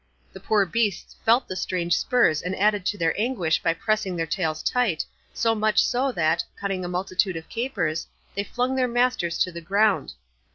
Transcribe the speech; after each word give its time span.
The 0.33 0.39
poor 0.39 0.65
beasts 0.65 1.15
felt 1.25 1.47
the 1.47 1.55
strange 1.55 1.95
spurs 1.95 2.41
and 2.41 2.55
added 2.55 2.87
to 2.87 2.97
their 2.97 3.13
anguish 3.21 3.61
by 3.61 3.75
pressing 3.75 4.15
their 4.15 4.25
tails 4.25 4.63
tight, 4.63 5.05
so 5.31 5.53
much 5.53 5.77
so 5.85 6.11
that, 6.13 6.43
cutting 6.59 6.83
a 6.83 6.87
multitude 6.87 7.35
of 7.35 7.47
capers, 7.49 8.07
they 8.33 8.43
flung 8.43 8.75
their 8.75 8.87
masters 8.87 9.37
to 9.43 9.51
the 9.51 9.61
ground. 9.61 10.13